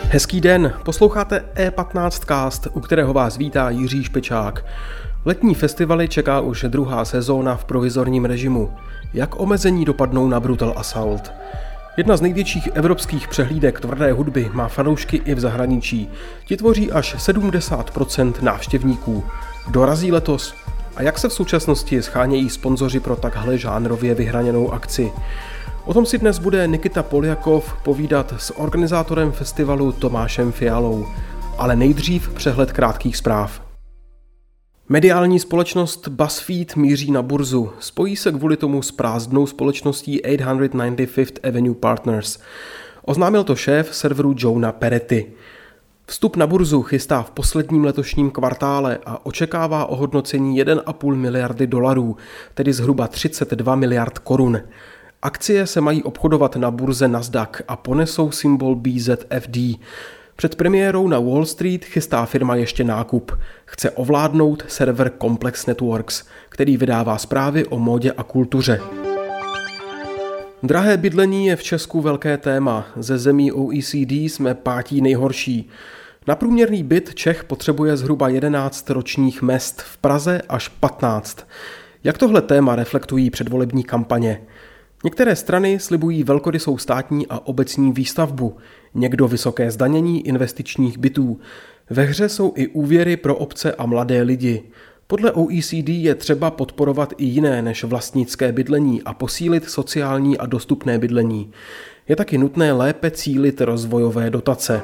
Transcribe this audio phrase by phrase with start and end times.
[0.00, 4.64] Hezký den, posloucháte E15 Cast, u kterého vás vítá Jiří Špečák.
[5.24, 8.72] Letní festivaly čeká už druhá sezóna v provizorním režimu.
[9.14, 11.32] Jak omezení dopadnou na Brutal Assault?
[11.96, 16.08] Jedna z největších evropských přehlídek tvrdé hudby má fanoušky i v zahraničí.
[16.44, 19.24] Ti tvoří až 70% návštěvníků.
[19.70, 20.61] Dorazí letos?
[20.96, 25.12] A jak se v současnosti schánějí sponzoři pro takhle žánrově vyhraněnou akci?
[25.84, 31.06] O tom si dnes bude Nikita Poljakov povídat s organizátorem festivalu Tomášem Fialou.
[31.58, 33.62] Ale nejdřív přehled krátkých zpráv.
[34.88, 37.72] Mediální společnost BuzzFeed míří na burzu.
[37.80, 42.38] Spojí se kvůli tomu s prázdnou společností 895th Avenue Partners.
[43.04, 45.32] Oznámil to šéf serveru Jonah Peretti.
[46.06, 52.16] Vstup na burzu chystá v posledním letošním kvartále a očekává ohodnocení 1,5 miliardy dolarů,
[52.54, 54.60] tedy zhruba 32 miliard korun.
[55.22, 59.56] Akcie se mají obchodovat na burze Nasdaq a ponesou symbol BZFD.
[60.36, 63.32] Před premiérou na Wall Street chystá firma ještě nákup.
[63.64, 69.01] Chce ovládnout server Complex Networks, který vydává zprávy o módě a kultuře.
[70.64, 72.86] Drahé bydlení je v Česku velké téma.
[72.96, 75.68] Ze zemí OECD jsme pátí nejhorší.
[76.26, 81.46] Na průměrný byt Čech potřebuje zhruba 11 ročních mest, v Praze až 15.
[82.04, 84.42] Jak tohle téma reflektují předvolební kampaně?
[85.04, 88.56] Některé strany slibují velkorysou státní a obecní výstavbu,
[88.94, 91.40] někdo vysoké zdanění investičních bytů.
[91.90, 94.62] Ve hře jsou i úvěry pro obce a mladé lidi.
[95.12, 100.98] Podle OECD je třeba podporovat i jiné než vlastnické bydlení a posílit sociální a dostupné
[100.98, 101.50] bydlení.
[102.08, 104.82] Je taky nutné lépe cílit rozvojové dotace.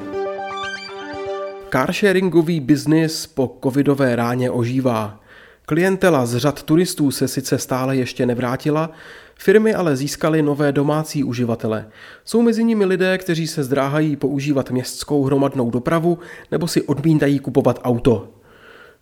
[1.69, 5.19] Carsharingový biznis po covidové ráně ožívá.
[5.65, 8.91] Klientela z řad turistů se sice stále ještě nevrátila,
[9.35, 11.87] Firmy ale získaly nové domácí uživatele.
[12.25, 16.19] Jsou mezi nimi lidé, kteří se zdráhají používat městskou hromadnou dopravu
[16.51, 18.38] nebo si odmítají kupovat auto.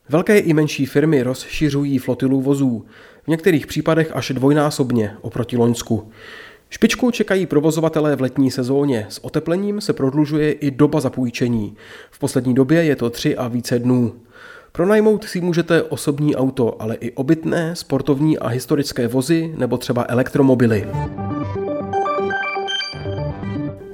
[0.09, 2.85] Velké i menší firmy rozšiřují flotilu vozů,
[3.23, 6.12] v některých případech až dvojnásobně oproti Loňsku.
[6.69, 9.06] Špičku čekají provozovatelé v letní sezóně.
[9.09, 11.75] S oteplením se prodlužuje i doba zapůjčení.
[12.12, 14.13] V poslední době je to tři a více dnů.
[14.72, 20.88] Pronajmout si můžete osobní auto, ale i obytné, sportovní a historické vozy nebo třeba elektromobily.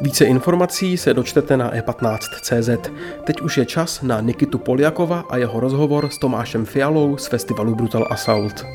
[0.03, 2.91] Více informací se dočtete na e15.cz.
[3.23, 7.75] Teď už je čas na Nikitu Poljakova a jeho rozhovor s Tomášem Fialou z festivalu
[7.75, 8.65] Brutal Assault.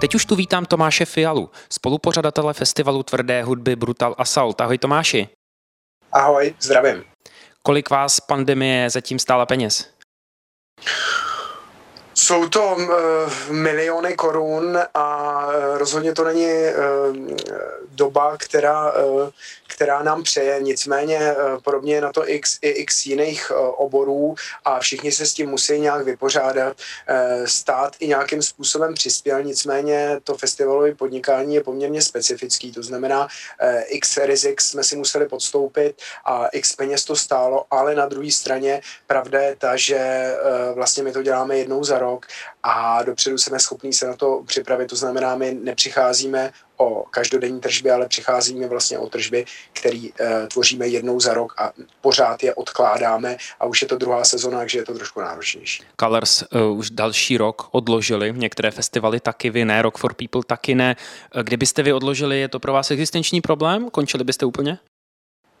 [0.00, 4.60] Teď už tu vítám Tomáše Fialu, spolupořadatele festivalu tvrdé hudby Brutal Assault.
[4.60, 5.28] Ahoj Tomáši.
[6.12, 7.04] Ahoj, zdravím.
[7.62, 9.90] Kolik vás pandemie zatím stála peněz?
[12.30, 12.86] Jsou to uh,
[13.50, 17.16] miliony korun a uh, rozhodně to není uh,
[17.92, 18.92] doba, která,
[19.68, 20.62] která nám přeje.
[20.62, 25.50] Nicméně podobně je na to x, i x jiných oborů a všichni se s tím
[25.50, 26.76] musí nějak vypořádat.
[27.44, 33.28] Stát i nějakým způsobem přispěl, nicméně to festivalové podnikání je poměrně specifický, to znamená
[33.86, 38.80] x rizik jsme si museli podstoupit a x peněz to stálo, ale na druhé straně
[39.06, 40.34] pravda je ta, že
[40.74, 42.19] vlastně my to děláme jednou za rok
[42.62, 44.88] a dopředu jsme schopní se na to připravit.
[44.88, 50.86] To znamená, my nepřicházíme o každodenní tržby, ale přicházíme vlastně o tržby, které e, tvoříme
[50.86, 54.84] jednou za rok a pořád je odkládáme a už je to druhá sezona, takže je
[54.84, 55.82] to trošku náročnější.
[56.00, 60.74] Colors uh, už další rok odložili, některé festivaly taky vy ne, Rock for People taky
[60.74, 60.96] ne.
[61.34, 63.90] Eh, kdybyste vy odložili, je to pro vás existenční problém?
[63.90, 64.78] Končili byste úplně?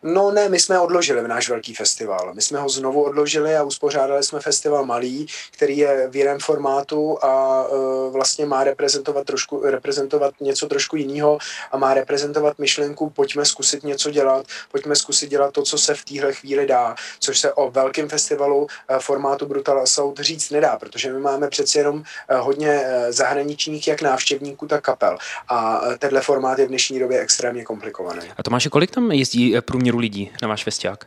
[0.02, 2.32] No ne, my jsme odložili náš velký festival.
[2.34, 7.24] My jsme ho znovu odložili a uspořádali jsme festival malý, který je v jiném formátu
[7.24, 11.38] a uh, vlastně má reprezentovat, trošku, reprezentovat něco trošku jiného
[11.72, 16.04] a má reprezentovat myšlenku, pojďme zkusit něco dělat, pojďme zkusit dělat to, co se v
[16.04, 18.66] téhle chvíli dá, což se o velkém festivalu uh,
[18.98, 22.02] formátu Brutal Assault říct nedá, protože my máme přeci jenom uh,
[22.38, 25.18] hodně uh, zahraničních jak návštěvníků, tak kapel
[25.48, 28.22] a uh, tenhle formát je v dnešní době extrémně komplikovaný.
[28.36, 31.06] A Tomáš, kolik tam jezdí průměr průměru lidí na váš festiák?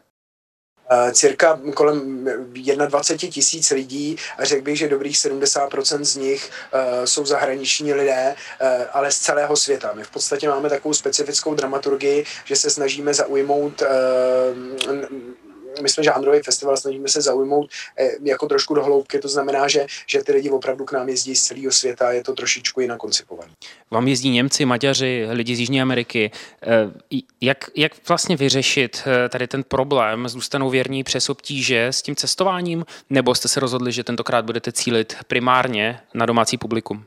[0.91, 2.27] Eh, cirka kolem
[2.87, 8.35] 21 tisíc lidí a řekl bych, že dobrých 70% z nich uh, jsou zahraniční lidé,
[8.91, 9.93] ale z celého světa.
[9.95, 13.83] My v podstatě máme takovou specifickou dramaturgii, že se snažíme zaujmout
[15.81, 17.69] my jsme žánrový festival, snažíme se zaujmout
[18.23, 21.43] jako trošku do hloubky, to znamená, že, že ty lidi opravdu k nám jezdí z
[21.43, 23.53] celého světa, je to trošičku jinak koncipovaný.
[23.91, 26.31] Vám jezdí Němci, Maďaři, lidi z Jižní Ameriky.
[27.41, 30.29] Jak, jak vlastně vyřešit tady ten problém?
[30.29, 32.85] Zůstanou věrní přes obtíže s tím cestováním?
[33.09, 37.05] Nebo jste se rozhodli, že tentokrát budete cílit primárně na domácí publikum?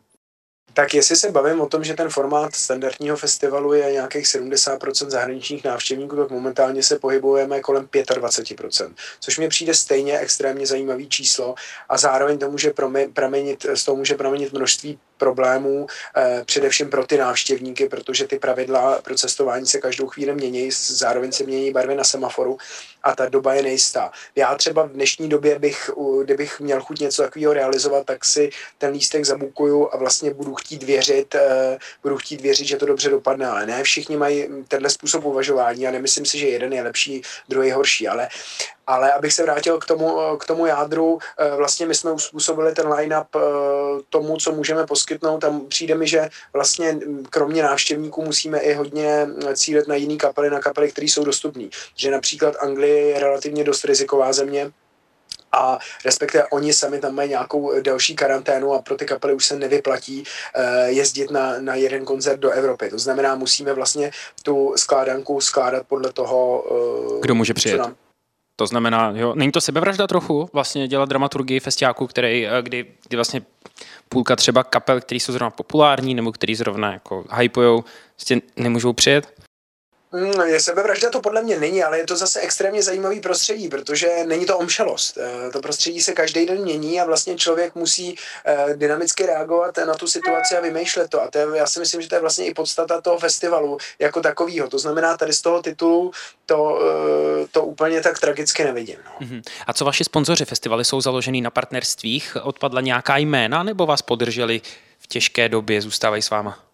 [0.77, 5.65] Tak jestli se bavím o tom, že ten formát standardního festivalu je nějakých 70% zahraničních
[5.65, 11.55] návštěvníků, tak momentálně se pohybujeme kolem 25%, což mě přijde stejně extrémně zajímavý číslo
[11.89, 12.73] a zároveň to může
[13.13, 15.87] pramenit, z toho může pramenit množství problémů,
[16.17, 21.33] eh, především pro ty návštěvníky, protože ty pravidla pro cestování se každou chvíli mění, zároveň
[21.33, 22.59] se mění barvy na semaforu
[23.03, 24.11] a ta doba je nejistá.
[24.37, 25.91] Já třeba v dnešní době bych,
[26.25, 30.83] kdybych měl chuť něco takového realizovat, tak si ten lístek zabukuju a vlastně budu chtít
[30.83, 35.25] věřit, eh, budu chtít věřit, že to dobře dopadne, ale ne všichni mají tenhle způsob
[35.25, 38.29] uvažování a nemyslím si, že jeden je lepší, druhý horší, ale
[38.87, 42.93] ale abych se vrátil k tomu, k tomu jádru, eh, vlastně my jsme uspůsobili ten
[42.93, 43.41] line-up eh,
[44.11, 49.29] tomu, co můžeme poskytnout a přijde mi, že vlastně mm, kromě návštěvníků musíme i hodně
[49.55, 51.69] cílit na jiný kapely, na kapely, které jsou dostupné.
[51.97, 54.71] Že například Anglie je relativně dost riziková země,
[55.53, 59.57] a respektive oni sami tam mají nějakou delší karanténu a pro ty kapely už se
[59.57, 60.25] nevyplatí
[60.87, 62.91] jezdit na, na jeden koncert do Evropy.
[62.91, 64.11] To znamená, musíme vlastně
[64.43, 66.65] tu skládanku skládat podle toho,
[67.23, 67.79] kdo může přijet.
[67.79, 67.95] Nám,
[68.57, 73.17] to znamená, jo, není to sebevražda trochu, vlastně dělat dramaturgii festiáku, který, eh, kdy, kdy
[73.17, 73.43] vlastně
[74.09, 77.85] půlka třeba kapel, který jsou zrovna populární, nebo který zrovna jako hypujou,
[78.19, 79.36] vlastně nemůžou přijet?
[80.13, 84.09] Mm, je sebevražda to podle mě není, ale je to zase extrémně zajímavý prostředí, protože
[84.27, 85.19] není to omšelost.
[85.19, 89.95] Eh, to prostředí se každý den mění a vlastně člověk musí eh, dynamicky reagovat na
[89.95, 91.23] tu situaci a vymýšlet to.
[91.23, 94.21] A to je, já si myslím, že to je vlastně i podstata toho festivalu jako
[94.21, 94.69] takového.
[94.69, 96.13] To znamená, tady z toho titulu
[96.47, 96.81] to,
[97.43, 98.97] eh, to úplně tak tragicky nevidím.
[99.05, 99.27] No.
[99.27, 99.43] Mhm.
[99.67, 102.37] A co vaši sponzoři festivaly jsou založený na partnerstvích?
[102.43, 104.61] Odpadla nějaká jména nebo vás podrželi
[104.99, 106.66] v těžké době, zůstávají s váma?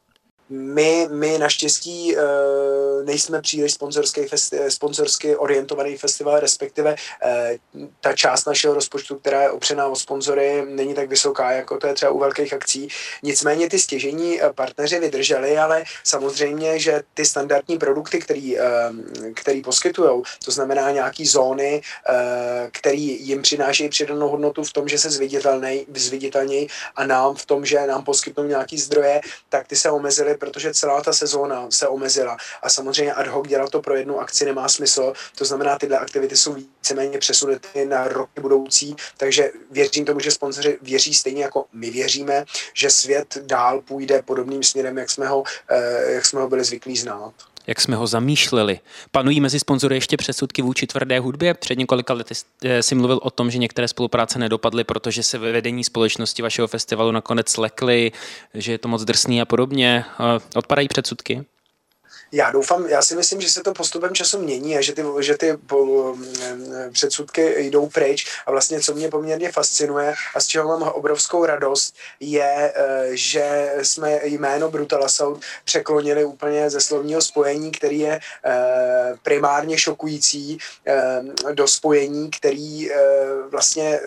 [0.54, 2.22] My, my naštěstí uh,
[3.04, 6.94] nejsme příliš sponzorský, festi- sponzorsky orientovaný festival, respektive
[7.74, 11.86] uh, ta část našeho rozpočtu, která je opřená o sponzory, není tak vysoká, jako to
[11.86, 12.88] je třeba u velkých akcí.
[13.22, 18.56] Nicméně ty stěžení uh, partneři vydrželi, ale samozřejmě, že ty standardní produkty, který,
[19.34, 21.82] který poskytují, to znamená nějaký zóny,
[22.70, 25.10] který jim přinášejí přidanou hodnotu v tom, že se
[25.94, 30.74] zviditelnějí a nám v tom, že nám poskytnou nějaký zdroje, tak ty se omezily protože
[30.74, 32.36] celá ta sezóna se omezila.
[32.62, 36.36] A samozřejmě ad hoc dělat to pro jednu akci nemá smysl, to znamená, tyhle aktivity
[36.36, 41.90] jsou víceméně přesunuty na roky budoucí, takže věřím tomu, že sponzoři věří stejně jako my
[41.90, 42.44] věříme,
[42.74, 46.96] že svět dál půjde podobným směrem, jak jsme ho, eh, jak jsme ho byli zvyklí
[46.96, 47.34] znát
[47.66, 48.80] jak jsme ho zamýšleli.
[49.10, 51.54] Panují mezi sponzory ještě přesudky vůči tvrdé hudbě?
[51.54, 55.52] Před několika lety eh, si mluvil o tom, že některé spolupráce nedopadly, protože se ve
[55.52, 58.12] vedení společnosti vašeho festivalu nakonec lekly,
[58.54, 60.04] že je to moc drsný a podobně.
[60.20, 61.44] Eh, odpadají předsudky?
[62.32, 65.36] Já doufám, já si myslím, že se to postupem času mění a že ty, že
[65.36, 65.58] ty
[66.92, 71.94] předsudky jdou pryč a vlastně co mě poměrně fascinuje a z čeho mám obrovskou radost
[72.20, 79.14] je, eh, že jsme jméno Brutal Assault překlonili úplně ze slovního spojení, který je eh,
[79.22, 80.58] primárně šokující
[81.52, 82.96] do spojení, který eh,
[83.50, 84.00] vlastně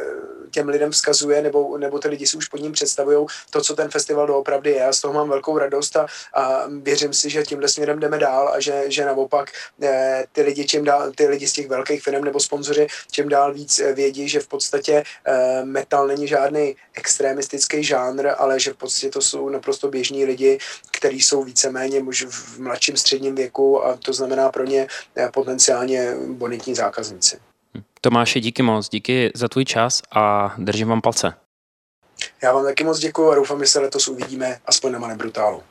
[0.56, 3.90] těm lidem vzkazuje, nebo, nebo ty lidi si už pod ním představují to, co ten
[3.90, 4.78] festival doopravdy je.
[4.78, 8.50] Já z toho mám velkou radost a, a věřím si, že tímhle směrem jdeme dál
[8.54, 9.52] a že, že naopak
[9.84, 13.54] eh, ty lidi, čím dál, ty lidi z těch velkých firm nebo sponzoři čím dál
[13.54, 18.78] víc eh, vědí, že v podstatě eh, metal není žádný extremistický žánr, ale že v
[18.78, 20.58] podstatě to jsou naprosto běžní lidi,
[20.92, 24.88] kteří jsou víceméně muž v mladším středním věku a to znamená pro ně
[25.34, 27.38] potenciálně bonitní zákazníci.
[28.02, 31.34] Tomáši, díky moc, díky za tvůj čas a držím vám palce.
[32.44, 35.64] Já vám taky moc děkuji a doufám, že se letos uvidíme aspoň na Mane Brutálu.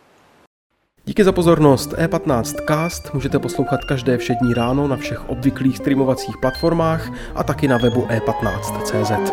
[1.07, 1.93] Díky za pozornost.
[1.93, 7.79] E15 Cast můžete poslouchat každé všední ráno na všech obvyklých streamovacích platformách a taky na
[7.79, 9.33] webu e15.cz.